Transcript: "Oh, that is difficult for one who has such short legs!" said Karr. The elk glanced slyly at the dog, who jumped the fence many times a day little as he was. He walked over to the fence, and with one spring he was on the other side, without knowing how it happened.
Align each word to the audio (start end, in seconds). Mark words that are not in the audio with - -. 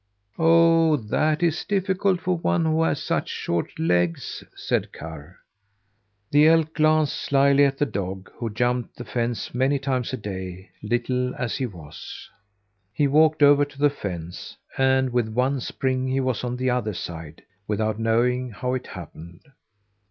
"Oh, 0.39 0.95
that 0.95 1.43
is 1.43 1.63
difficult 1.63 2.21
for 2.21 2.35
one 2.37 2.65
who 2.65 2.81
has 2.81 2.99
such 2.99 3.29
short 3.29 3.77
legs!" 3.77 4.43
said 4.55 4.91
Karr. 4.91 5.37
The 6.31 6.47
elk 6.47 6.73
glanced 6.73 7.13
slyly 7.15 7.65
at 7.65 7.77
the 7.77 7.85
dog, 7.85 8.31
who 8.39 8.49
jumped 8.49 8.95
the 8.95 9.05
fence 9.05 9.53
many 9.53 9.77
times 9.77 10.11
a 10.11 10.17
day 10.17 10.71
little 10.81 11.35
as 11.35 11.57
he 11.57 11.67
was. 11.67 12.27
He 12.91 13.07
walked 13.07 13.43
over 13.43 13.63
to 13.63 13.77
the 13.77 13.91
fence, 13.91 14.57
and 14.75 15.11
with 15.11 15.29
one 15.29 15.59
spring 15.59 16.07
he 16.07 16.19
was 16.19 16.43
on 16.43 16.55
the 16.57 16.71
other 16.71 16.93
side, 16.95 17.43
without 17.67 17.99
knowing 17.99 18.49
how 18.49 18.73
it 18.73 18.87
happened. 18.87 19.41